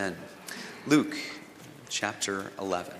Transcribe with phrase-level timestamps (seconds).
[0.00, 0.16] Amen.
[0.86, 1.14] Luke
[1.90, 2.94] chapter 11.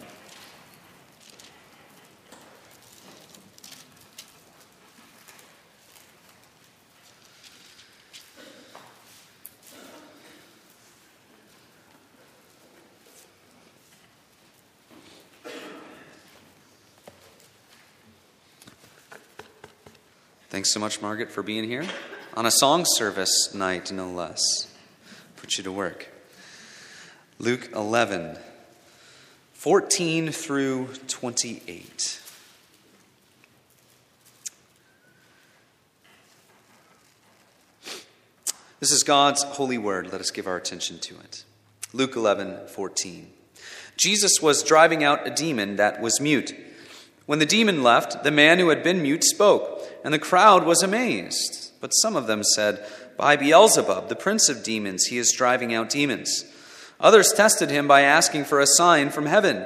[20.51, 21.87] Thanks so much, Margaret, for being here
[22.35, 24.71] on a song service night, no less.
[25.37, 26.20] Put you to work.
[27.41, 28.37] Luke 11,
[29.55, 32.21] 14 through 28.
[38.79, 40.13] This is God's holy word.
[40.13, 41.45] Let us give our attention to it.
[41.95, 43.33] Luke 11, 14.
[43.97, 46.55] Jesus was driving out a demon that was mute.
[47.25, 50.83] When the demon left, the man who had been mute spoke, and the crowd was
[50.83, 51.73] amazed.
[51.81, 55.89] But some of them said, By Beelzebub, the prince of demons, he is driving out
[55.89, 56.45] demons.
[57.01, 59.65] Others tested him by asking for a sign from heaven.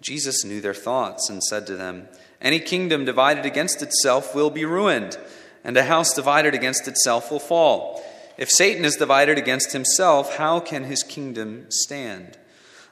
[0.00, 2.08] Jesus knew their thoughts and said to them,
[2.40, 5.18] Any kingdom divided against itself will be ruined,
[5.64, 8.02] and a house divided against itself will fall.
[8.38, 12.38] If Satan is divided against himself, how can his kingdom stand?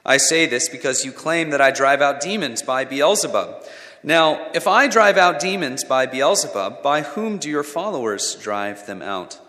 [0.05, 3.63] I say this because you claim that I drive out demons by Beelzebub.
[4.03, 9.01] Now, if I drive out demons by Beelzebub, by whom do your followers drive them
[9.01, 9.39] out?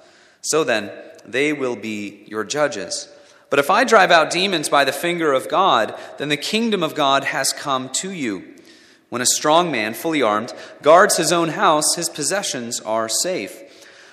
[0.42, 0.90] So then,
[1.24, 3.08] they will be your judges.
[3.52, 6.94] But if I drive out demons by the finger of God, then the kingdom of
[6.94, 8.44] God has come to you.
[9.10, 13.60] When a strong man, fully armed, guards his own house, his possessions are safe.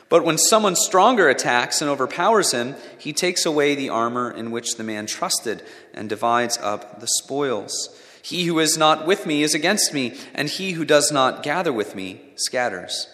[0.09, 4.75] But when someone stronger attacks and overpowers him, he takes away the armor in which
[4.75, 7.97] the man trusted and divides up the spoils.
[8.21, 11.71] He who is not with me is against me, and he who does not gather
[11.71, 13.07] with me scatters.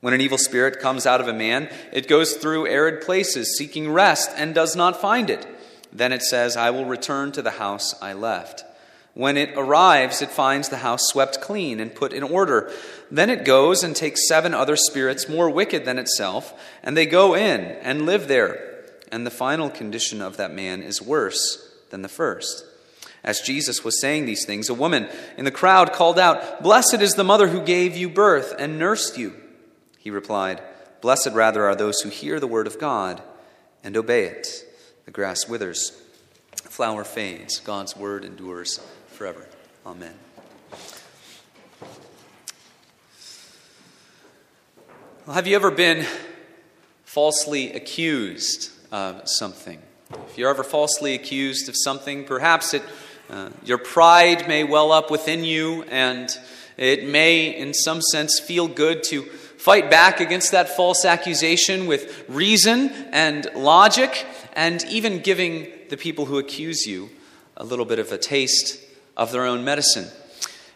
[0.00, 3.88] When an evil spirit comes out of a man, it goes through arid places, seeking
[3.88, 5.46] rest, and does not find it.
[5.92, 8.64] Then it says, I will return to the house I left.
[9.14, 12.72] When it arrives, it finds the house swept clean and put in order.
[13.10, 17.34] Then it goes and takes seven other spirits more wicked than itself, and they go
[17.34, 18.84] in and live there.
[19.10, 22.64] And the final condition of that man is worse than the first.
[23.24, 27.14] As Jesus was saying these things, a woman in the crowd called out, Blessed is
[27.14, 29.34] the mother who gave you birth and nursed you.
[29.98, 30.62] He replied,
[31.00, 33.22] Blessed rather are those who hear the word of God
[33.82, 34.64] and obey it.
[35.10, 36.00] The grass withers,
[36.62, 38.78] the flower fades, God's word endures
[39.08, 39.44] forever.
[39.84, 40.14] Amen.
[45.26, 46.06] Well, have you ever been
[47.02, 49.82] falsely accused of something?
[50.28, 52.84] If you're ever falsely accused of something, perhaps it
[53.28, 56.30] uh, your pride may well up within you, and
[56.76, 59.28] it may, in some sense, feel good to
[59.60, 66.24] fight back against that false accusation with reason and logic, and even giving the people
[66.24, 67.10] who accuse you
[67.58, 68.82] a little bit of a taste
[69.18, 70.06] of their own medicine.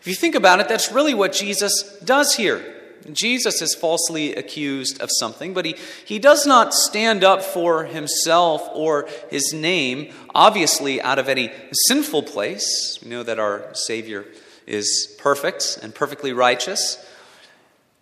[0.03, 2.63] If you think about it, that's really what Jesus does here.
[3.11, 8.69] Jesus is falsely accused of something, but he, he does not stand up for himself
[8.75, 11.51] or his name, obviously out of any
[11.87, 12.99] sinful place.
[13.03, 14.27] We know that our Savior
[14.67, 16.99] is perfect and perfectly righteous.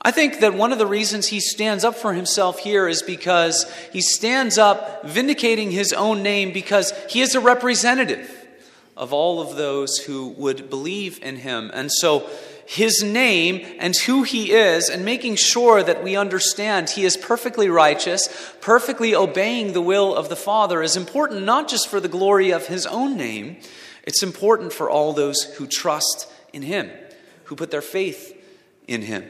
[0.05, 3.73] I think that one of the reasons he stands up for himself here is because
[3.93, 8.29] he stands up vindicating his own name because he is a representative
[8.97, 11.71] of all of those who would believe in him.
[11.73, 12.29] And so
[12.67, 17.69] his name and who he is and making sure that we understand he is perfectly
[17.69, 18.29] righteous,
[18.61, 22.67] perfectly obeying the will of the Father is important not just for the glory of
[22.67, 23.57] his own name,
[24.03, 26.91] it's important for all those who trust in him,
[27.45, 28.37] who put their faith
[28.89, 29.25] in him.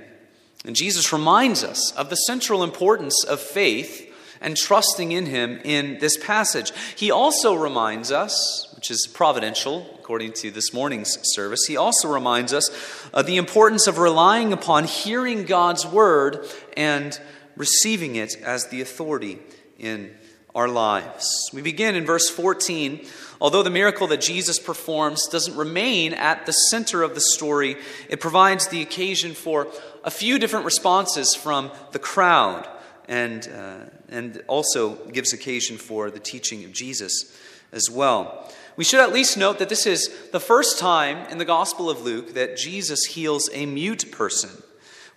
[0.65, 4.09] And Jesus reminds us of the central importance of faith
[4.41, 6.73] and trusting in him in this passage.
[6.97, 12.53] He also reminds us, which is providential according to this morning's service, he also reminds
[12.53, 12.69] us
[13.15, 16.47] of the importance of relying upon hearing God's word
[16.77, 17.19] and
[17.57, 19.39] receiving it as the authority
[19.79, 20.13] in
[20.55, 21.51] our lives.
[21.53, 23.07] We begin in verse 14.
[23.41, 27.77] Although the miracle that Jesus performs doesn't remain at the center of the story,
[28.09, 29.67] it provides the occasion for
[30.05, 32.69] a few different responses from the crowd
[33.09, 37.37] and, uh, and also gives occasion for the teaching of Jesus
[37.73, 38.51] as well.
[38.77, 42.03] We should at least note that this is the first time in the Gospel of
[42.03, 44.51] Luke that Jesus heals a mute person.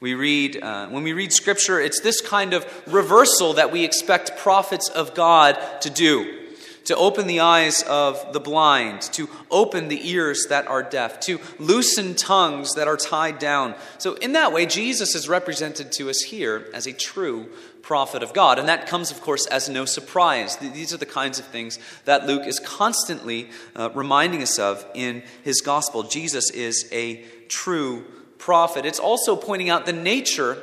[0.05, 4.37] We read, uh, when we read Scripture, it's this kind of reversal that we expect
[4.37, 6.43] prophets of God to do
[6.83, 11.39] to open the eyes of the blind, to open the ears that are deaf, to
[11.57, 13.73] loosen tongues that are tied down.
[13.97, 17.49] So, in that way, Jesus is represented to us here as a true
[17.81, 18.59] prophet of God.
[18.59, 20.57] And that comes, of course, as no surprise.
[20.57, 25.23] These are the kinds of things that Luke is constantly uh, reminding us of in
[25.43, 26.03] his gospel.
[26.03, 28.05] Jesus is a true
[28.37, 28.85] prophet.
[28.85, 30.57] It's also pointing out the nature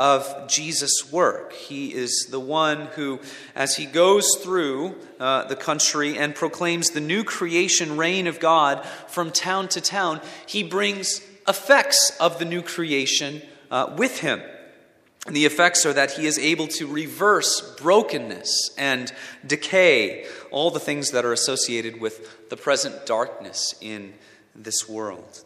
[0.00, 1.52] of Jesus' work.
[1.52, 3.20] He is the one who,
[3.54, 8.84] as he goes through uh, the country and proclaims the new creation reign of God
[9.08, 14.40] from town to town, he brings effects of the new creation uh, with him.
[15.26, 19.12] And the effects are that he is able to reverse brokenness and
[19.46, 24.14] decay, all the things that are associated with the present darkness in
[24.54, 25.44] this world.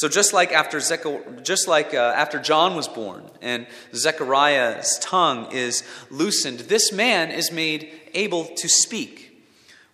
[0.00, 5.52] So just like after Zechariah, just like uh, after John was born and Zechariah's tongue
[5.52, 9.44] is loosened, this man is made able to speak.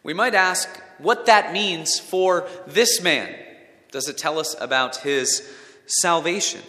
[0.04, 0.68] We might ask
[0.98, 3.34] what that means for this man.
[3.90, 5.52] Does it tell us about his
[5.86, 6.60] salvation?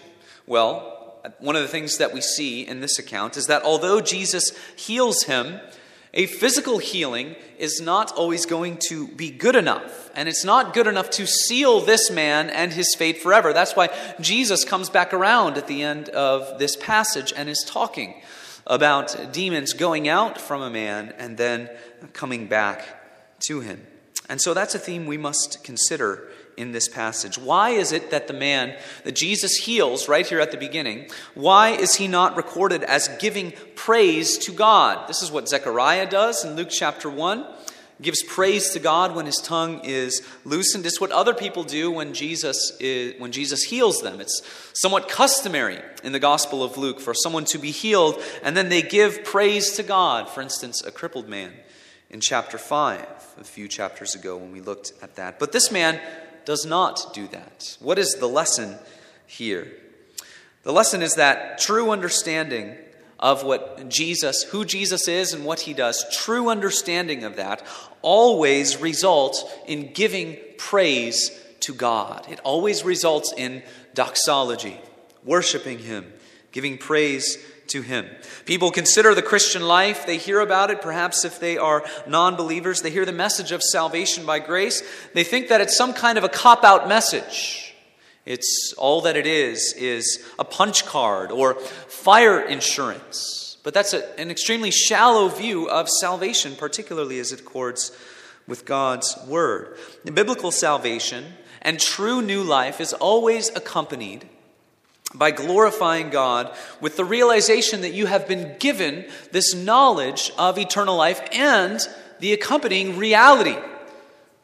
[0.48, 4.50] Well, one of the things that we see in this account is that although Jesus
[4.76, 5.60] heals him,
[6.18, 10.10] a physical healing is not always going to be good enough.
[10.16, 13.54] And it's not good enough to seal this man and his fate forever.
[13.54, 18.16] That's why Jesus comes back around at the end of this passage and is talking
[18.66, 21.70] about demons going out from a man and then
[22.14, 22.84] coming back
[23.42, 23.86] to him.
[24.28, 26.28] And so that's a theme we must consider
[26.58, 27.38] in this passage.
[27.38, 31.70] Why is it that the man that Jesus heals right here at the beginning, why
[31.70, 35.08] is he not recorded as giving praise to God?
[35.08, 37.46] This is what Zechariah does in Luke chapter 1.
[38.00, 40.86] Gives praise to God when his tongue is loosened.
[40.86, 44.20] It's what other people do when Jesus is, when Jesus heals them.
[44.22, 44.44] It's
[44.74, 48.84] somewhat customary in the Gospel of Luke for someone to be healed and then they
[48.84, 50.30] give praise to God.
[50.30, 51.54] For instance, a crippled man
[52.12, 53.06] in chapter 5,
[53.40, 55.40] a few chapters ago when we looked at that.
[55.40, 56.00] But this man
[56.48, 57.76] does not do that.
[57.82, 58.78] What is the lesson
[59.26, 59.68] here?
[60.64, 62.78] The lesson is that true understanding
[63.20, 67.68] of what Jesus, who Jesus is and what he does, true understanding of that
[68.02, 72.26] always results in giving praise to God.
[72.30, 73.62] It always results in
[73.94, 74.80] doxology,
[75.26, 76.14] worshiping him,
[76.54, 77.38] giving praise
[77.70, 78.08] to him.
[78.46, 82.82] People consider the Christian life, they hear about it, perhaps if they are non believers,
[82.82, 84.82] they hear the message of salvation by grace,
[85.14, 87.74] they think that it's some kind of a cop out message.
[88.26, 93.58] It's all that it is, is a punch card or fire insurance.
[93.64, 97.92] But that's a, an extremely shallow view of salvation, particularly as it accords
[98.48, 99.78] with God's Word.
[100.04, 101.26] Biblical salvation
[101.62, 104.28] and true new life is always accompanied
[105.16, 110.96] by glorifying God with the realization that you have been given this knowledge of eternal
[110.96, 111.80] life and
[112.20, 113.58] the accompanying reality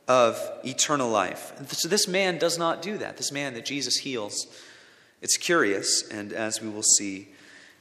[0.08, 1.54] of eternal life.
[1.70, 3.18] So this man does not do that.
[3.18, 4.48] This man that Jesus heals.
[5.22, 7.30] It's curious, and as we will see,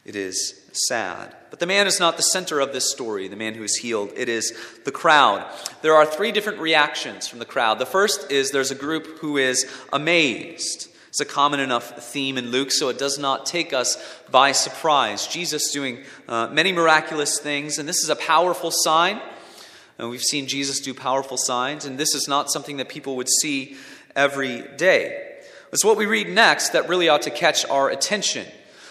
[0.05, 1.35] it is sad.
[1.51, 4.13] But the man is not the center of this story, the man who is healed.
[4.17, 4.53] It is
[4.85, 5.45] the crowd.
[5.83, 7.79] There are three different reactions from the crowd.
[7.79, 10.89] The first is there's a group who is amazed.
[11.13, 15.27] It's a common enough theme in Luke, so it does not take us by surprise.
[15.27, 19.21] Jesus doing uh, many miraculous things, and this is a powerful sign.
[19.99, 23.29] And we've seen Jesus do powerful signs, and this is not something that people would
[23.29, 23.77] see
[24.17, 25.43] every day.
[25.71, 28.47] It's what we read next that really ought to catch our attention.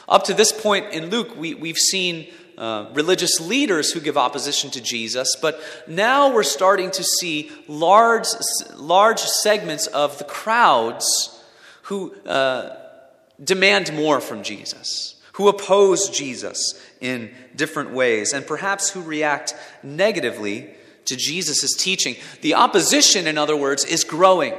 [0.07, 4.69] Up to this point in Luke, we, we've seen uh, religious leaders who give opposition
[4.69, 8.27] to Jesus, but now we're starting to see large,
[8.75, 11.39] large segments of the crowds
[11.91, 12.73] who uh,
[13.43, 20.69] demand more from Jesus, who oppose Jesus in different ways, and perhaps who react negatively
[21.03, 22.15] to Jesus' teaching.
[22.39, 24.53] The opposition, in other words, is growing.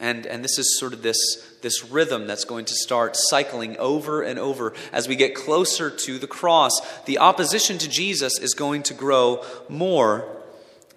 [0.00, 1.16] And, and this is sort of this,
[1.62, 6.18] this rhythm that's going to start cycling over and over as we get closer to
[6.18, 6.72] the cross.
[7.04, 10.35] The opposition to Jesus is going to grow more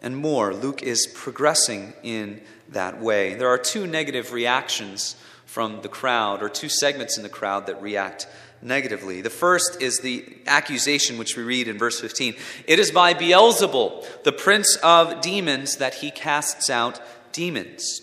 [0.01, 0.53] and more.
[0.53, 3.33] Luke is progressing in that way.
[3.35, 5.15] There are two negative reactions
[5.45, 8.27] from the crowd, or two segments in the crowd that react
[8.61, 9.21] negatively.
[9.21, 12.35] The first is the accusation which we read in verse 15.
[12.67, 17.01] It is by Beelzebul, the prince of demons, that he casts out
[17.31, 18.01] demons.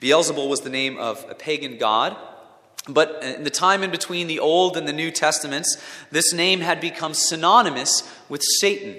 [0.00, 2.16] Beelzebul was the name of a pagan god.
[2.88, 5.76] But in the time in between the Old and the New Testaments,
[6.10, 8.96] this name had become synonymous with Satan,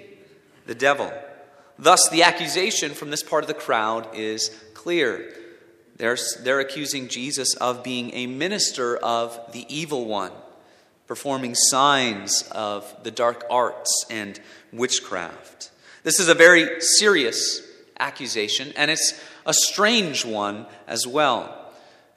[0.67, 1.11] the devil.
[1.81, 5.33] Thus, the accusation from this part of the crowd is clear.
[5.95, 10.33] They're, they're accusing Jesus of being a minister of the evil one,
[11.07, 14.37] performing signs of the dark arts and
[14.73, 15.71] witchcraft.
[16.03, 17.61] This is a very serious
[17.97, 21.58] accusation, and it's a strange one as well.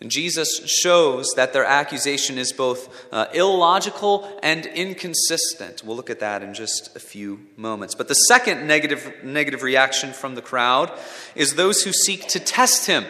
[0.02, 5.84] And Jesus shows that their accusation is both uh, illogical and inconsistent.
[5.84, 7.94] We'll look at that in just a few moments.
[7.94, 10.90] But the second negative, negative reaction from the crowd
[11.36, 13.04] is those who seek to test him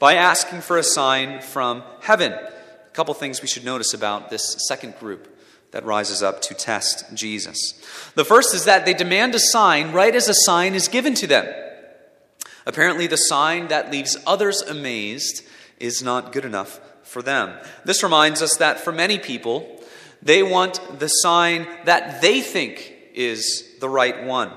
[0.00, 2.32] by asking for a sign from heaven.
[2.32, 5.28] A couple things we should notice about this second group
[5.70, 7.80] that rises up to test Jesus.
[8.16, 11.28] The first is that they demand a sign right as a sign is given to
[11.28, 11.46] them.
[12.66, 15.44] Apparently, the sign that leaves others amazed
[15.82, 17.58] is not good enough for them.
[17.84, 19.80] This reminds us that for many people,
[20.22, 24.52] they want the sign that they think is the right one.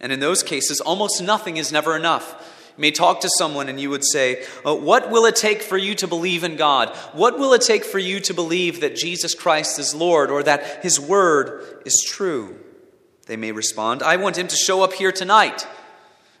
[0.00, 2.48] And in those cases, almost nothing is never enough.
[2.76, 5.76] You may talk to someone and you would say, oh, What will it take for
[5.76, 6.96] you to believe in God?
[7.12, 10.82] What will it take for you to believe that Jesus Christ is Lord or that
[10.82, 12.58] His Word is true?
[13.26, 15.66] They may respond, I want Him to show up here tonight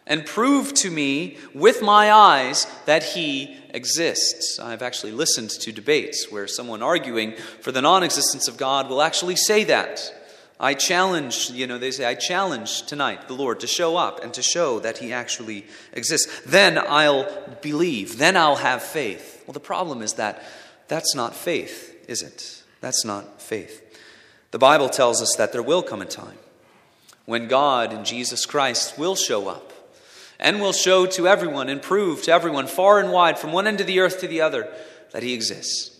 [0.06, 4.58] and prove to me with my eyes that He exists.
[4.58, 9.02] I've actually listened to debates where someone arguing for the non existence of God will
[9.02, 10.18] actually say that.
[10.58, 14.32] I challenge, you know, they say, I challenge tonight the Lord to show up and
[14.34, 16.42] to show that He actually exists.
[16.46, 17.28] Then I'll
[17.62, 18.18] believe.
[18.18, 19.42] Then I'll have faith.
[19.46, 20.42] Well, the problem is that
[20.88, 22.62] that's not faith, is it?
[22.80, 23.80] That's not faith.
[24.52, 26.38] The Bible tells us that there will come a time
[27.24, 29.71] when God and Jesus Christ will show up
[30.38, 33.80] and will show to everyone and prove to everyone far and wide, from one end
[33.80, 34.72] of the earth to the other,
[35.12, 35.98] that he exists.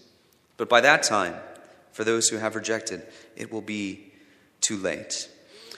[0.57, 1.35] But by that time,
[1.93, 4.13] for those who have rejected, it will be
[4.61, 5.29] too late.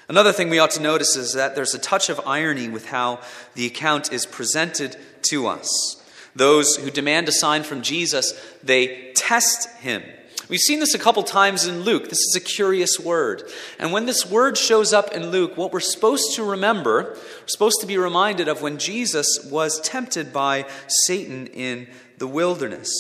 [0.09, 3.21] Another thing we ought to notice is that there's a touch of irony with how
[3.55, 4.97] the account is presented
[5.31, 6.03] to us.
[6.37, 8.33] Those who demand a sign from Jesus,
[8.63, 10.03] they test him.
[10.49, 12.05] We've seen this a couple times in Luke.
[12.05, 13.51] This is a curious word.
[13.79, 17.81] And when this word shows up in Luke, what we're supposed to remember, we're supposed
[17.81, 20.67] to be reminded of when Jesus was tempted by
[21.07, 22.91] Satan in the wilderness.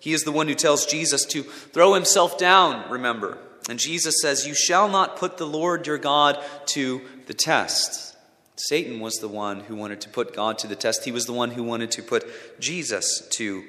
[0.00, 3.38] He is the one who tells Jesus to throw himself down, remember.
[3.68, 8.16] And Jesus says, You shall not put the Lord your God to the test.
[8.56, 11.04] Satan was the one who wanted to put God to the test.
[11.04, 13.64] He was the one who wanted to put Jesus to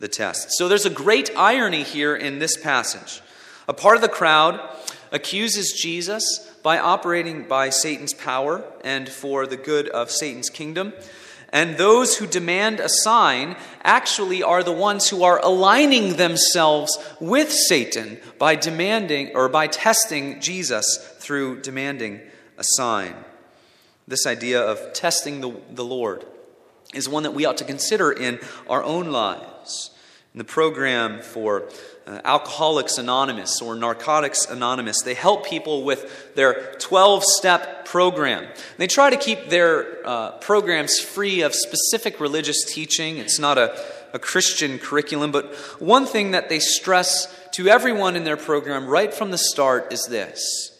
[0.00, 0.48] the test.
[0.52, 3.22] So there's a great irony here in this passage.
[3.68, 4.58] A part of the crowd
[5.12, 10.92] accuses Jesus by operating by Satan's power and for the good of Satan's kingdom.
[11.52, 17.50] And those who demand a sign actually are the ones who are aligning themselves with
[17.50, 22.20] Satan by demanding or by testing Jesus through demanding
[22.56, 23.14] a sign.
[24.06, 26.24] This idea of testing the, the Lord
[26.94, 29.49] is one that we ought to consider in our own lives.
[30.32, 31.68] In the program for
[32.06, 38.46] uh, Alcoholics Anonymous or Narcotics Anonymous, they help people with their 12 step program.
[38.78, 43.18] They try to keep their uh, programs free of specific religious teaching.
[43.18, 43.76] It's not a,
[44.12, 49.12] a Christian curriculum, but one thing that they stress to everyone in their program right
[49.12, 50.78] from the start is this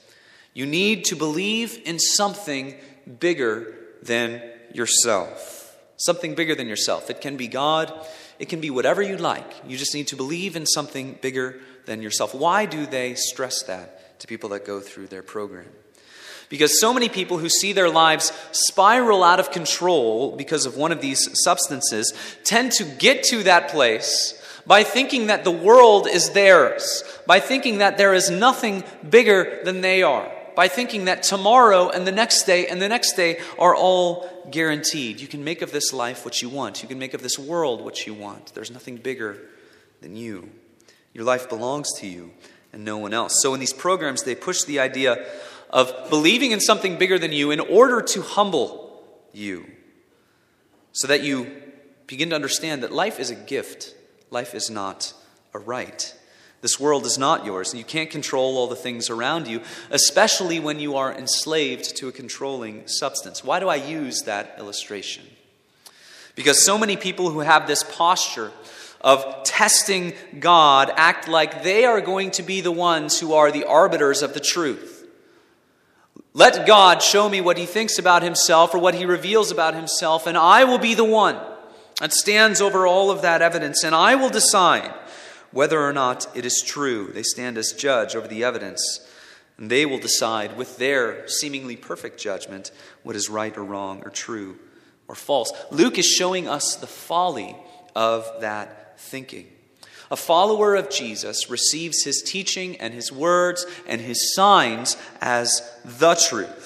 [0.54, 2.74] you need to believe in something
[3.18, 5.76] bigger than yourself.
[5.96, 7.10] Something bigger than yourself.
[7.10, 7.92] It can be God,
[8.40, 9.52] it can be whatever you like.
[9.66, 12.34] You just need to believe in something bigger than yourself.
[12.34, 15.68] Why do they stress that to people that go through their program?
[16.48, 20.90] Because so many people who see their lives spiral out of control because of one
[20.90, 26.30] of these substances tend to get to that place by thinking that the world is
[26.30, 31.88] theirs, by thinking that there is nothing bigger than they are by thinking that tomorrow
[31.88, 35.18] and the next day and the next day are all guaranteed.
[35.18, 37.82] You can make of this life what you want, you can make of this world
[37.82, 38.52] what you want.
[38.52, 39.38] There's nothing bigger
[40.02, 40.50] than you.
[41.14, 42.32] Your life belongs to you
[42.74, 43.40] and no one else.
[43.40, 45.24] So in these programs, they push the idea
[45.70, 49.02] of believing in something bigger than you in order to humble
[49.32, 49.64] you
[50.92, 51.50] so that you
[52.06, 53.94] begin to understand that life is a gift,
[54.28, 55.14] life is not
[55.54, 56.14] a right.
[56.62, 60.60] This world is not yours, and you can't control all the things around you, especially
[60.60, 63.42] when you are enslaved to a controlling substance.
[63.42, 65.24] Why do I use that illustration?
[66.34, 68.52] Because so many people who have this posture
[69.00, 73.64] of testing God act like they are going to be the ones who are the
[73.64, 75.08] arbiters of the truth.
[76.34, 80.26] Let God show me what he thinks about himself or what he reveals about himself,
[80.26, 81.38] and I will be the one
[82.00, 84.92] that stands over all of that evidence, and I will decide
[85.52, 87.10] whether or not it is true.
[87.12, 89.00] They stand as judge over the evidence,
[89.58, 92.70] and they will decide with their seemingly perfect judgment
[93.02, 94.58] what is right or wrong or true
[95.08, 95.52] or false.
[95.70, 97.56] Luke is showing us the folly
[97.94, 99.48] of that thinking.
[100.10, 106.14] A follower of Jesus receives his teaching and his words and his signs as the
[106.14, 106.59] truth.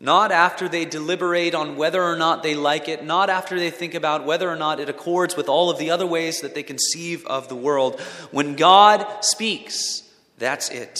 [0.00, 3.94] Not after they deliberate on whether or not they like it, not after they think
[3.94, 7.24] about whether or not it accords with all of the other ways that they conceive
[7.26, 8.00] of the world.
[8.30, 10.02] When God speaks,
[10.36, 10.98] that's it.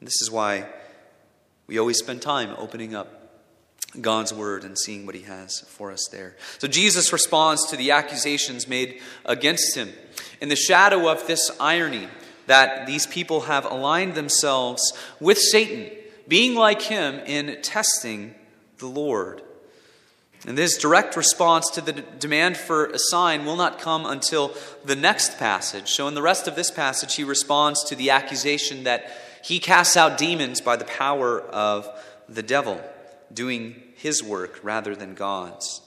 [0.00, 0.66] This is why
[1.66, 3.18] we always spend time opening up
[4.00, 6.36] God's word and seeing what he has for us there.
[6.58, 9.92] So Jesus responds to the accusations made against him
[10.40, 12.08] in the shadow of this irony
[12.46, 15.90] that these people have aligned themselves with Satan,
[16.28, 18.34] being like him in testing
[18.78, 19.42] the Lord.
[20.46, 24.54] And this direct response to the demand for a sign will not come until
[24.84, 25.90] the next passage.
[25.90, 29.10] So, in the rest of this passage, he responds to the accusation that
[29.42, 31.88] he casts out demons by the power of
[32.28, 32.80] the devil,
[33.32, 35.80] doing his work rather than God's.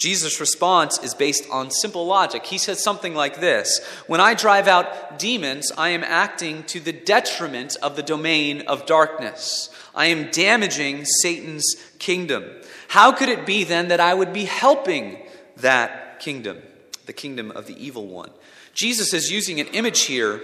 [0.00, 2.46] Jesus' response is based on simple logic.
[2.46, 6.92] He says something like this When I drive out demons, I am acting to the
[6.92, 9.68] detriment of the domain of darkness.
[9.94, 12.44] I am damaging Satan's kingdom.
[12.88, 15.18] How could it be then that I would be helping
[15.58, 16.62] that kingdom,
[17.04, 18.30] the kingdom of the evil one?
[18.72, 20.40] Jesus is using an image here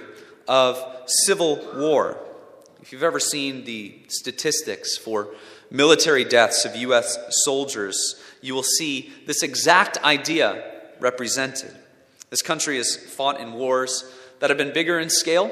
[0.46, 0.78] of
[1.25, 2.18] civil war.
[2.82, 5.28] If you've ever seen the statistics for
[5.70, 7.18] military deaths of U.S.
[7.44, 10.62] soldiers, you will see this exact idea
[11.00, 11.74] represented.
[12.30, 14.04] This country has fought in wars
[14.38, 15.50] that have been bigger in scale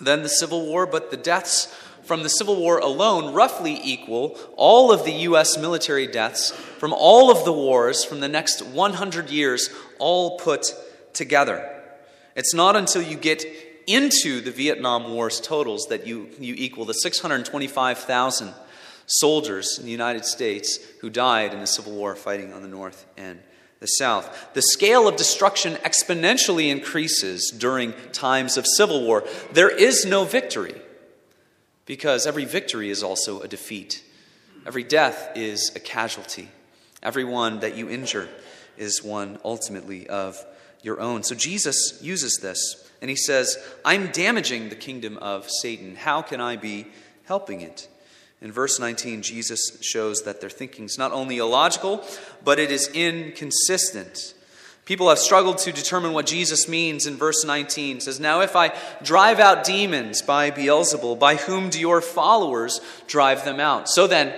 [0.00, 1.66] than the Civil War, but the deaths
[2.04, 5.58] from the Civil War alone roughly equal all of the U.S.
[5.58, 10.72] military deaths from all of the wars from the next 100 years, all put
[11.12, 11.72] together.
[12.34, 13.44] It's not until you get
[13.86, 18.54] into the Vietnam War's totals that you, you equal the 625,000
[19.06, 23.06] soldiers in the United States who died in the Civil War fighting on the North
[23.16, 23.40] and
[23.80, 24.54] the South.
[24.54, 29.24] The scale of destruction exponentially increases during times of civil war.
[29.52, 30.74] There is no victory
[31.84, 34.02] because every victory is also a defeat.
[34.66, 36.48] Every death is a casualty.
[37.02, 38.28] Every one that you injure
[38.76, 40.42] is one ultimately of
[40.82, 41.22] your own.
[41.22, 45.96] So Jesus uses this and he says, I'm damaging the kingdom of Satan.
[45.96, 46.86] How can I be
[47.24, 47.88] helping it?
[48.42, 52.04] In verse 19, Jesus shows that their thinking is not only illogical,
[52.44, 54.34] but it is inconsistent.
[54.84, 57.96] People have struggled to determine what Jesus means in verse 19.
[57.96, 62.80] It says, Now if I drive out demons by Beelzebul, by whom do your followers
[63.06, 63.88] drive them out?
[63.88, 64.32] So then,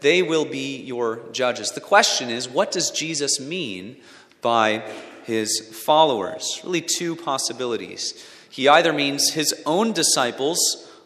[0.00, 1.70] they will be your judges.
[1.70, 3.96] The question is, what does Jesus mean
[4.40, 4.82] by
[5.24, 6.60] his followers?
[6.64, 8.12] Really, two possibilities.
[8.50, 10.58] He either means his own disciples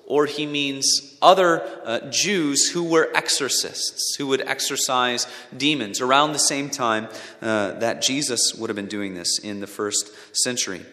[0.07, 6.39] or he means other uh, Jews who were exorcists, who would exorcise demons around the
[6.39, 7.09] same time
[7.43, 10.87] uh, that Jesus would have been doing this in the first century.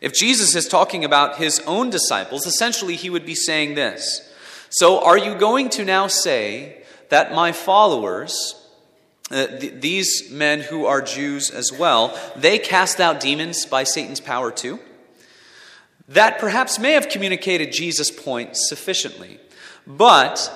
[0.00, 4.32] If Jesus is talking about his own disciples, essentially he would be saying this
[4.70, 8.54] So, are you going to now say that my followers,
[9.30, 14.20] uh, th- these men who are Jews as well, they cast out demons by Satan's
[14.20, 14.78] power too?
[16.12, 19.38] That perhaps may have communicated Jesus' point sufficiently.
[19.86, 20.50] But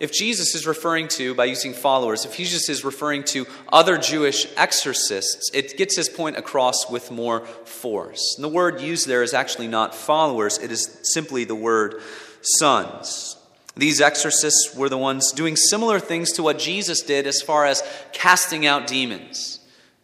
[0.00, 4.46] if Jesus is referring to, by using followers, if Jesus is referring to other Jewish
[4.56, 8.34] exorcists, it gets his point across with more force.
[8.36, 12.00] And the word used there is actually not followers, it is simply the word
[12.42, 13.36] sons.
[13.76, 17.82] These exorcists were the ones doing similar things to what Jesus did as far as
[18.12, 19.57] casting out demons.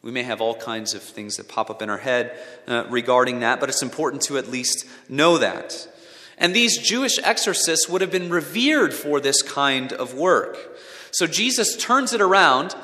[0.05, 2.39] We may have all kinds of things that pop up in our head
[2.69, 5.89] uh, regarding that, but it's important to at least know that.
[6.37, 10.59] And these Jewish exorcists would have been revered for this kind of work.
[11.11, 12.75] So Jesus turns it around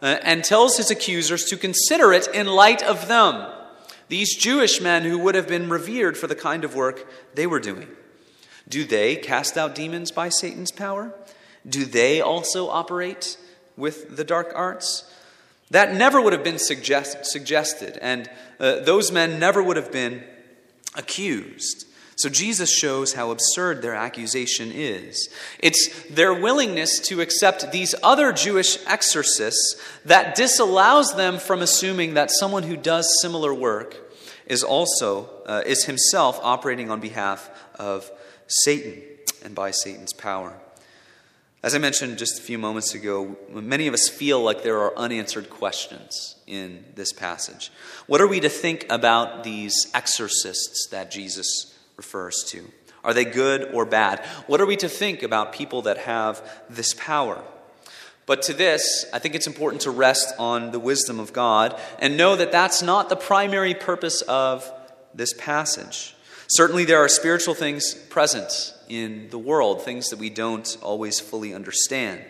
[0.00, 3.52] uh, and tells his accusers to consider it in light of them.
[4.06, 7.58] These Jewish men who would have been revered for the kind of work they were
[7.58, 7.88] doing.
[8.68, 11.12] Do they cast out demons by Satan's power?
[11.68, 13.36] Do they also operate
[13.76, 15.12] with the dark arts?
[15.70, 18.28] That never would have been suggest- suggested, and
[18.58, 20.24] uh, those men never would have been
[20.94, 21.84] accused.
[22.16, 25.28] So Jesus shows how absurd their accusation is.
[25.60, 32.32] It's their willingness to accept these other Jewish exorcists that disallows them from assuming that
[32.32, 33.96] someone who does similar work
[34.46, 38.10] is also uh, is himself operating on behalf of
[38.48, 39.00] Satan
[39.44, 40.58] and by Satan's power.
[41.60, 44.96] As I mentioned just a few moments ago, many of us feel like there are
[44.96, 47.72] unanswered questions in this passage.
[48.06, 52.64] What are we to think about these exorcists that Jesus refers to?
[53.02, 54.24] Are they good or bad?
[54.46, 57.42] What are we to think about people that have this power?
[58.24, 62.16] But to this, I think it's important to rest on the wisdom of God and
[62.16, 64.70] know that that's not the primary purpose of
[65.12, 66.14] this passage.
[66.48, 71.54] Certainly, there are spiritual things present in the world, things that we don't always fully
[71.54, 72.24] understand.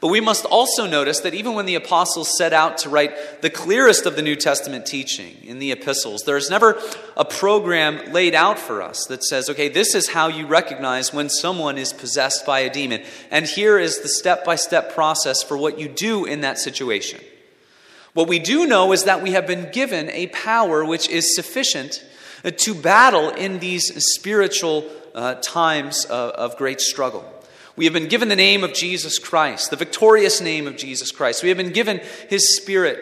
[0.00, 3.48] But we must also notice that even when the apostles set out to write the
[3.48, 6.78] clearest of the New Testament teaching in the epistles, there's never
[7.16, 11.30] a program laid out for us that says, okay, this is how you recognize when
[11.30, 13.02] someone is possessed by a demon.
[13.30, 17.20] And here is the step by step process for what you do in that situation.
[18.12, 22.04] What we do know is that we have been given a power which is sufficient
[22.42, 27.24] to battle in these spiritual uh, times of, of great struggle.
[27.76, 31.42] We have been given the name of Jesus Christ, the victorious name of Jesus Christ.
[31.42, 32.98] We have been given His Spirit,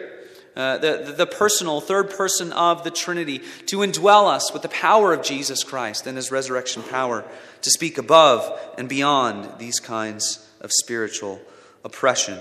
[0.56, 5.12] uh, the, the personal third person of the Trinity, to indwell us with the power
[5.12, 7.24] of Jesus Christ and His resurrection power
[7.62, 11.40] to speak above and beyond these kinds of spiritual
[11.84, 12.38] oppression.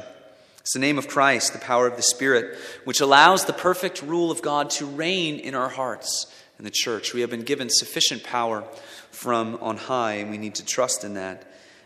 [0.62, 4.32] It's the name of Christ, the power of the Spirit, which allows the perfect rule
[4.32, 6.25] of God to reign in our hearts
[6.57, 7.13] in the church.
[7.13, 8.63] We have been given sufficient power
[9.11, 11.45] from on high, and we need to trust in that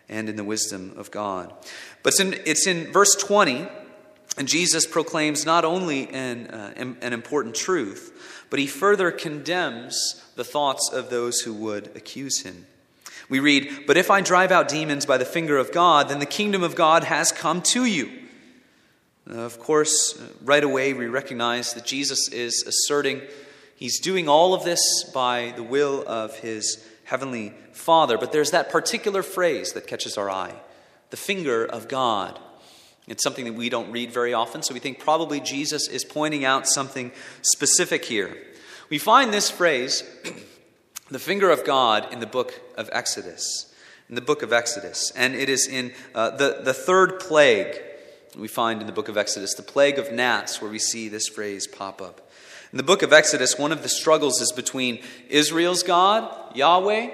[0.09, 1.53] and in the wisdom of God.
[2.03, 3.67] But it's in, it's in verse 20,
[4.37, 10.43] and Jesus proclaims not only an, uh, an important truth, but he further condemns the
[10.43, 12.65] thoughts of those who would accuse him.
[13.29, 16.25] We read, But if I drive out demons by the finger of God, then the
[16.25, 18.09] kingdom of God has come to you.
[19.25, 23.21] of course, right away we recognize that Jesus is asserting
[23.77, 28.17] he's doing all of this by the will of his Heavenly Father.
[28.17, 30.53] But there's that particular phrase that catches our eye
[31.09, 32.37] the finger of God.
[33.07, 36.43] It's something that we don't read very often, so we think probably Jesus is pointing
[36.43, 38.35] out something specific here.
[38.89, 40.03] We find this phrase,
[41.09, 43.73] the finger of God, in the book of Exodus.
[44.09, 45.11] In the book of Exodus.
[45.15, 47.81] And it is in uh, the, the third plague
[48.37, 51.27] we find in the book of Exodus, the plague of gnats, where we see this
[51.27, 52.26] phrase pop up.
[52.73, 54.99] In the book of Exodus, one of the struggles is between
[55.29, 57.09] Israel's God, Yahweh,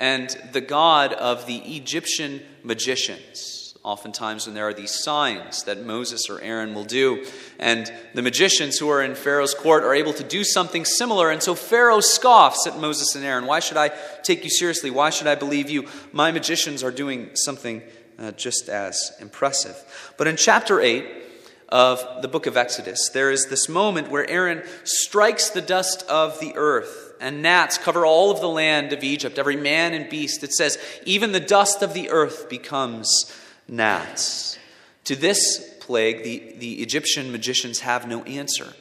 [0.00, 3.76] and the God of the Egyptian magicians.
[3.84, 7.24] Oftentimes, when there are these signs that Moses or Aaron will do,
[7.60, 11.40] and the magicians who are in Pharaoh's court are able to do something similar, and
[11.40, 13.46] so Pharaoh scoffs at Moses and Aaron.
[13.46, 13.92] Why should I
[14.24, 14.90] take you seriously?
[14.90, 15.86] Why should I believe you?
[16.10, 17.80] My magicians are doing something
[18.18, 19.76] uh, just as impressive.
[20.16, 21.25] But in chapter 8,
[21.68, 23.10] of the book of Exodus.
[23.10, 28.04] There is this moment where Aaron strikes the dust of the earth, and gnats cover
[28.04, 30.44] all of the land of Egypt, every man and beast.
[30.44, 33.32] It says, even the dust of the earth becomes
[33.68, 34.58] gnats.
[35.04, 38.74] To this plague, the, the Egyptian magicians have no answer.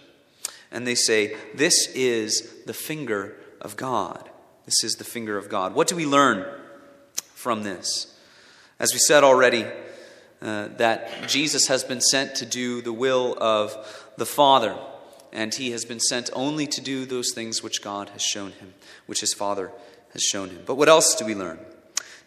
[0.71, 4.30] And they say, This is the finger of God.
[4.65, 5.76] This is the finger of God.
[5.76, 6.45] What do we learn
[7.34, 8.13] from this?
[8.80, 9.65] As we said already,
[10.41, 13.76] uh, that Jesus has been sent to do the will of
[14.17, 14.76] the Father,
[15.32, 18.74] and he has been sent only to do those things which God has shown him,
[19.06, 19.71] which his Father
[20.13, 20.63] has shown him.
[20.65, 21.60] But what else do we learn?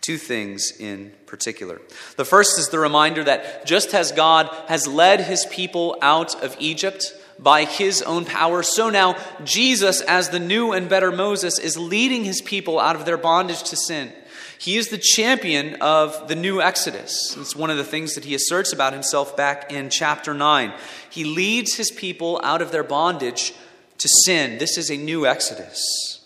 [0.00, 1.80] Two things in particular.
[2.16, 6.56] The first is the reminder that just as God has led his people out of
[6.58, 8.62] Egypt, by his own power.
[8.62, 13.04] So now, Jesus, as the new and better Moses, is leading his people out of
[13.04, 14.12] their bondage to sin.
[14.58, 17.36] He is the champion of the new Exodus.
[17.38, 20.72] It's one of the things that he asserts about himself back in chapter 9.
[21.08, 23.54] He leads his people out of their bondage
[23.98, 24.58] to sin.
[24.58, 26.20] This is a new Exodus.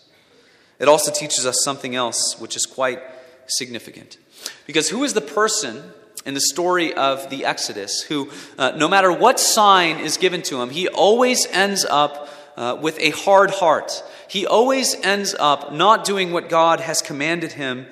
[0.79, 2.99] It also teaches us something else, which is quite
[3.47, 4.17] significant.
[4.65, 5.91] Because who is the person
[6.25, 10.59] in the story of the Exodus who, uh, no matter what sign is given to
[10.59, 14.03] him, he always ends up uh, with a hard heart?
[14.27, 17.85] He always ends up not doing what God has commanded him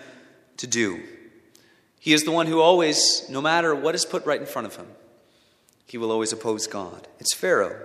[0.62, 1.02] to do.
[2.00, 4.76] He is the one who always, no matter what is put right in front of
[4.76, 4.88] him,
[5.88, 7.08] he will always oppose God.
[7.20, 7.84] It's Pharaoh.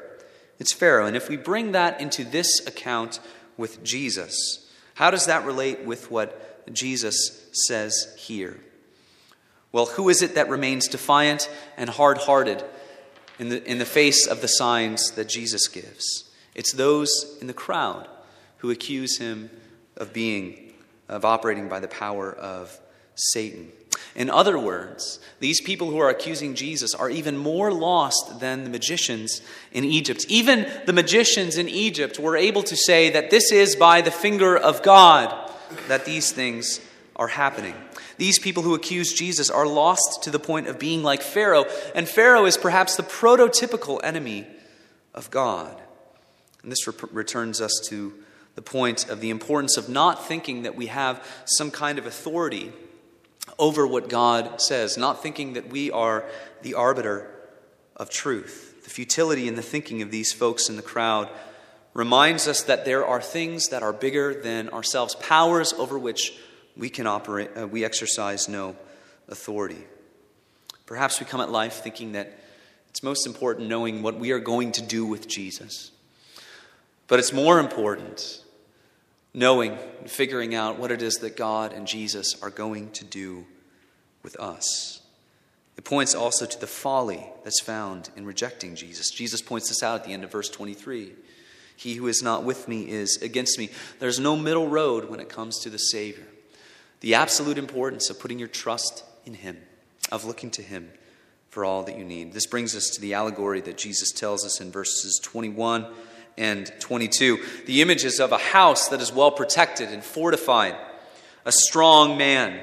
[0.58, 1.06] It's Pharaoh.
[1.06, 3.18] And if we bring that into this account
[3.56, 8.60] with Jesus, how does that relate with what Jesus says here?
[9.72, 12.62] Well, who is it that remains defiant and hard hearted
[13.38, 16.30] in the, in the face of the signs that Jesus gives?
[16.54, 18.06] It's those in the crowd
[18.58, 19.50] who accuse him
[19.96, 20.65] of being
[21.08, 22.78] of operating by the power of
[23.14, 23.72] Satan.
[24.14, 28.70] In other words, these people who are accusing Jesus are even more lost than the
[28.70, 29.42] magicians
[29.72, 30.24] in Egypt.
[30.28, 34.56] Even the magicians in Egypt were able to say that this is by the finger
[34.56, 35.50] of God
[35.88, 36.80] that these things
[37.14, 37.74] are happening.
[38.18, 42.08] These people who accuse Jesus are lost to the point of being like Pharaoh, and
[42.08, 44.46] Pharaoh is perhaps the prototypical enemy
[45.14, 45.80] of God.
[46.62, 48.14] And this re- returns us to
[48.56, 52.72] the point of the importance of not thinking that we have some kind of authority
[53.58, 56.24] over what God says, not thinking that we are
[56.62, 57.30] the arbiter
[57.96, 58.82] of truth.
[58.82, 61.28] The futility in the thinking of these folks in the crowd
[61.94, 66.32] reminds us that there are things that are bigger than ourselves, powers over which
[66.76, 68.76] we can operate, uh, we exercise no
[69.28, 69.84] authority.
[70.84, 72.38] Perhaps we come at life thinking that
[72.90, 75.90] it's most important knowing what we are going to do with Jesus.
[77.08, 78.42] But it's more important
[79.36, 83.44] knowing and figuring out what it is that God and Jesus are going to do
[84.22, 85.02] with us.
[85.76, 89.10] It points also to the folly that's found in rejecting Jesus.
[89.10, 91.12] Jesus points this out at the end of verse 23.
[91.76, 93.68] He who is not with me is against me.
[93.98, 96.26] There's no middle road when it comes to the Savior.
[97.00, 99.58] The absolute importance of putting your trust in Him,
[100.10, 100.90] of looking to Him
[101.50, 102.32] for all that you need.
[102.32, 105.86] This brings us to the allegory that Jesus tells us in verses 21
[106.38, 107.38] and 22.
[107.66, 110.76] The images of a house that is well protected and fortified,
[111.44, 112.60] a strong man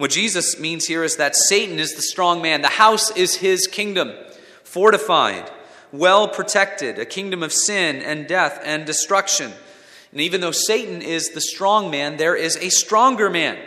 [0.00, 2.62] what Jesus means here is that Satan is the strong man.
[2.62, 4.14] The house is his kingdom,
[4.64, 5.50] fortified,
[5.92, 9.52] well protected, a kingdom of sin and death and destruction.
[10.10, 13.58] And even though Satan is the strong man, there is a stronger man.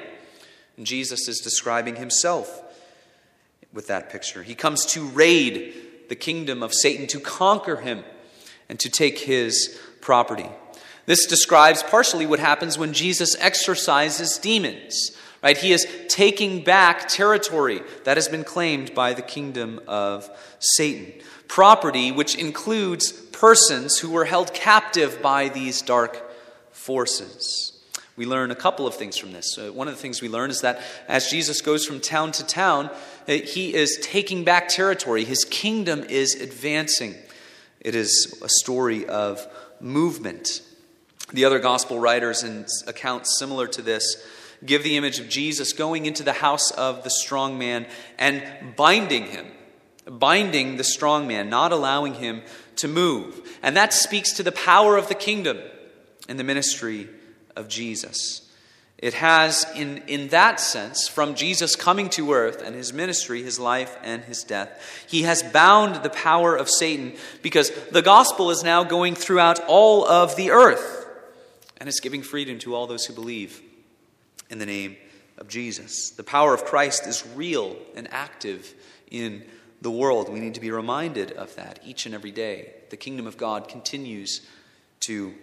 [0.76, 2.64] And Jesus is describing himself
[3.72, 4.42] with that picture.
[4.42, 5.76] He comes to raid
[6.10, 8.04] the kingdom of Satan, to conquer him,
[8.70, 10.50] and to take his property.
[11.06, 15.12] This describes partially what happens when Jesus exorcises demons.
[15.42, 15.58] Right?
[15.58, 21.22] He is taking back territory that has been claimed by the kingdom of Satan.
[21.50, 26.32] Property which includes persons who were held captive by these dark
[26.72, 27.74] forces.
[28.16, 29.58] We learn a couple of things from this.
[29.58, 32.46] Uh, one of the things we learn is that as Jesus goes from town to
[32.46, 32.90] town,
[33.28, 35.26] uh, he is taking back territory.
[35.26, 37.16] His kingdom is advancing.
[37.84, 39.46] It is a story of
[39.80, 40.62] movement.
[41.34, 44.26] The other gospel writers and accounts similar to this
[44.66, 47.86] give the image of Jesus going into the house of the strong man
[48.18, 49.48] and binding him,
[50.06, 52.42] binding the strong man, not allowing him
[52.78, 53.58] to move.
[53.62, 55.60] And that speaks to the power of the kingdom
[56.30, 57.10] and the ministry
[57.56, 58.50] of Jesus.
[59.04, 63.60] It has, in, in that sense, from Jesus coming to earth and his ministry, his
[63.60, 67.12] life, and his death, he has bound the power of Satan
[67.42, 71.06] because the gospel is now going throughout all of the earth
[71.76, 73.62] and is giving freedom to all those who believe
[74.50, 74.96] in the name
[75.38, 76.12] of Jesus.
[76.12, 78.74] The power of Christ is real and active
[79.12, 79.44] in
[79.82, 80.30] the world.
[80.30, 82.74] We need to be reminded of that each and every day.
[82.90, 84.48] The kingdom of God continues
[85.08, 85.34] to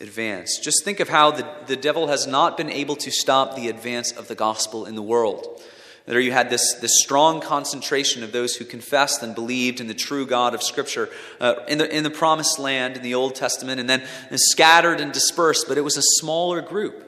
[0.00, 0.58] advance.
[0.58, 4.12] Just think of how the, the devil has not been able to stop the advance
[4.12, 5.60] of the gospel in the world.
[6.06, 9.94] There you had this, this strong concentration of those who confessed and believed in the
[9.94, 13.78] true God of Scripture uh, in, the, in the promised land in the Old Testament,
[13.78, 17.07] and then scattered and dispersed, but it was a smaller group.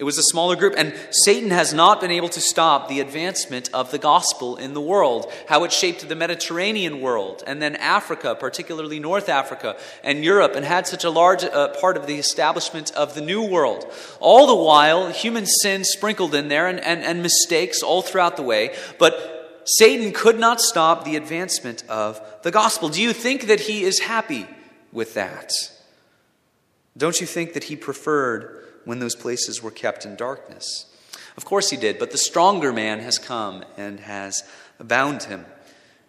[0.00, 3.68] It was a smaller group, and Satan has not been able to stop the advancement
[3.74, 5.30] of the gospel in the world.
[5.46, 10.64] How it shaped the Mediterranean world, and then Africa, particularly North Africa and Europe, and
[10.64, 13.92] had such a large uh, part of the establishment of the New World.
[14.20, 18.42] All the while, human sin sprinkled in there and, and, and mistakes all throughout the
[18.42, 22.88] way, but Satan could not stop the advancement of the gospel.
[22.88, 24.46] Do you think that he is happy
[24.92, 25.52] with that?
[26.96, 28.59] Don't you think that he preferred?
[28.90, 30.86] When those places were kept in darkness.
[31.36, 34.42] Of course he did, but the stronger man has come and has
[34.80, 35.46] bound him,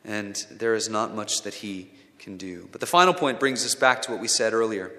[0.03, 2.67] and there is not much that he can do.
[2.71, 4.91] But the final point brings us back to what we said earlier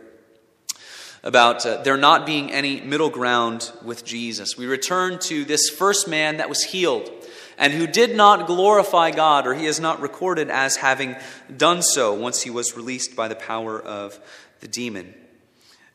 [1.25, 4.57] about uh, there not being any middle ground with Jesus.
[4.57, 7.11] We return to this first man that was healed
[7.59, 11.17] and who did not glorify God, or he is not recorded as having
[11.57, 14.21] done so once he was released by the power of
[14.61, 15.15] the demon.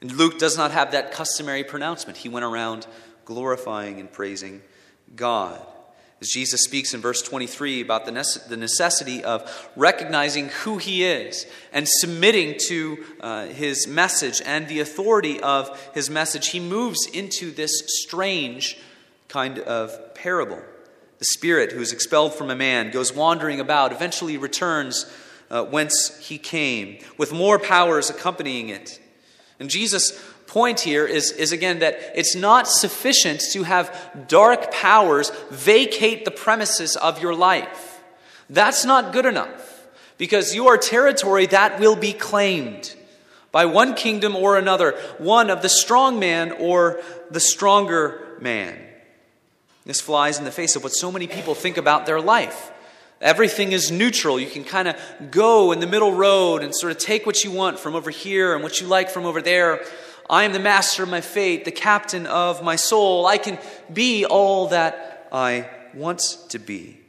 [0.02, 2.18] And Luke does not have that customary pronouncement.
[2.18, 2.88] He went around
[3.26, 4.62] glorifying and praising
[5.16, 5.60] God.
[6.20, 11.88] As Jesus speaks in verse 23 about the necessity of recognizing who he is and
[11.88, 17.84] submitting to uh, his message and the authority of his message, he moves into this
[17.86, 18.80] strange
[19.28, 20.60] kind of parable.
[21.20, 25.06] The spirit who is expelled from a man goes wandering about, eventually returns
[25.52, 29.00] uh, whence he came, with more powers accompanying it.
[29.60, 30.12] And Jesus'
[30.48, 36.32] point here is, is again that it's not sufficient to have dark powers vacate the
[36.32, 38.02] premises of your life.
[38.50, 42.96] That's not good enough because you are territory that will be claimed
[43.52, 48.78] by one kingdom or another, one of the strong man or the stronger man.
[49.86, 52.72] This flies in the face of what so many people think about their life.
[53.20, 54.40] Everything is neutral.
[54.40, 54.96] You can kind of
[55.32, 58.54] go in the middle road and sort of take what you want from over here
[58.54, 59.84] and what you like from over there.
[60.30, 63.26] I am the master of my fate, the captain of my soul.
[63.26, 63.58] I can
[63.92, 67.00] be all that I want to be.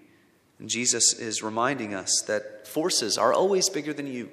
[0.58, 4.30] And Jesus is reminding us that forces are always bigger than you.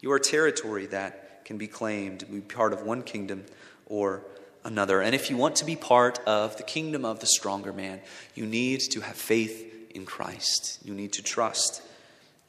[0.00, 3.44] You are territory that can be claimed be part of one kingdom
[3.86, 4.22] or
[4.64, 5.02] another.
[5.02, 8.00] And if you want to be part of the kingdom of the stronger man,
[8.34, 10.78] you need to have faith in Christ.
[10.84, 11.82] You need to trust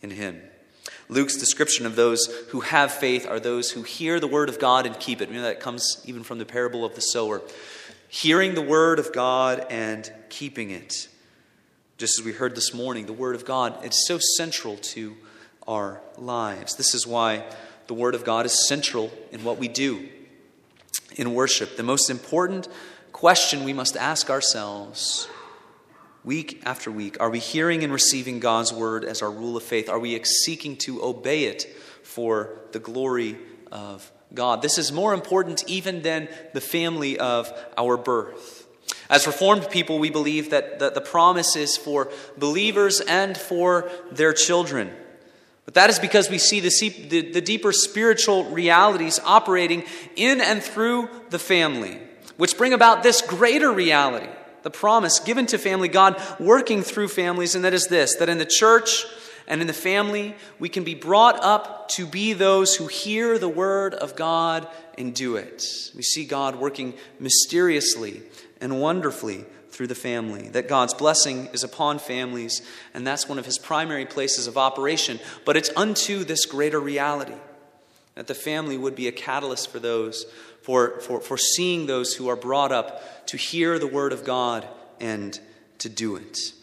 [0.01, 0.41] in Him.
[1.07, 4.85] Luke's description of those who have faith are those who hear the word of God
[4.85, 5.29] and keep it.
[5.29, 7.41] You know, that comes even from the parable of the sower.
[8.07, 11.07] Hearing the word of God and keeping it.
[11.97, 15.15] Just as we heard this morning, the word of God, it's so central to
[15.67, 16.75] our lives.
[16.75, 17.45] This is why
[17.87, 20.09] the word of God is central in what we do
[21.15, 21.77] in worship.
[21.77, 22.67] The most important
[23.11, 25.27] question we must ask ourselves
[26.25, 29.87] week after week are we hearing and receiving God's word as our rule of faith?
[29.89, 31.63] Are we seeking to obey it
[32.03, 33.37] for the glory
[33.71, 34.61] of God?
[34.61, 38.67] This is more important even than the family of our birth.
[39.09, 44.33] As Reformed people, we believe that the, the promise is for believers and for their
[44.33, 44.91] children.
[45.65, 46.69] But that is because we see the,
[47.07, 49.83] the, the deeper spiritual realities operating
[50.15, 51.99] in and through the family
[52.37, 54.27] which bring about this greater reality,
[54.65, 58.39] the promise given to family, God working through families, and that is this that in
[58.39, 59.05] the church
[59.47, 63.47] and in the family, we can be brought up to be those who hear the
[63.47, 65.63] word of God and do it.
[65.95, 68.23] We see God working mysteriously
[68.59, 72.63] and wonderfully through the family, that God's blessing is upon families,
[72.95, 75.19] and that's one of his primary places of operation.
[75.45, 77.35] But it's unto this greater reality
[78.15, 80.25] that the family would be a catalyst for those
[80.65, 84.67] for, for, for seeing those who are brought up to hear the word of God
[84.99, 85.39] and
[85.79, 86.53] to do it.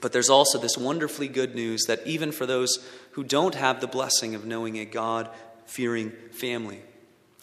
[0.00, 3.86] But there's also this wonderfully good news that even for those who don't have the
[3.86, 5.30] blessing of knowing a God
[5.66, 6.80] fearing family,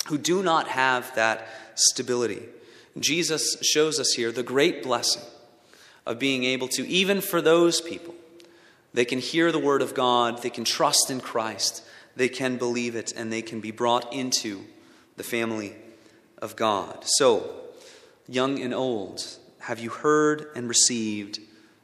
[0.08, 2.43] who do not have that stability,
[3.00, 5.24] Jesus shows us here the great blessing
[6.06, 8.13] of being able to, even for those people,
[8.93, 11.84] they can hear the word of God, they can trust in Christ,
[12.15, 14.65] they can believe it, and they can be brought into
[15.15, 15.76] the family
[16.41, 17.04] of God.
[17.06, 17.61] So,
[18.32, 19.24] young and old,
[19.60, 21.39] have you heard and received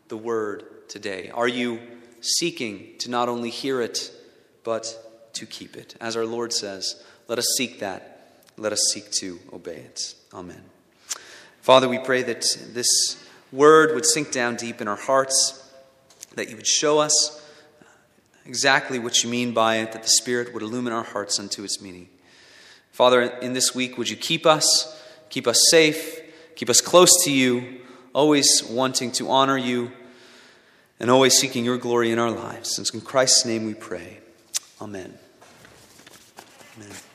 [0.08, 1.30] the word today?
[1.34, 1.80] Are you
[2.22, 4.12] seeking to not only hear it,
[4.64, 4.98] but
[5.34, 5.96] to keep it?
[6.00, 8.42] As our Lord says, let us seek that.
[8.58, 10.16] Let us seek to obey it.
[10.34, 10.64] Amen.
[11.62, 15.70] Father, we pray that this word would sink down deep in our hearts,
[16.36, 17.46] that you would show us
[18.46, 21.82] exactly what you mean by it, that the Spirit would illumine our hearts unto its
[21.82, 22.08] meaning.
[22.94, 24.98] Father, in this week, would you keep us,
[25.30, 26.17] keep us safe,
[26.58, 27.80] keep us close to you,
[28.14, 29.92] always wanting to honor you,
[31.00, 32.76] and always seeking your glory in our lives.
[32.76, 34.18] Since in Christ's name we pray.
[34.82, 35.14] Amen.
[36.78, 36.98] Amen.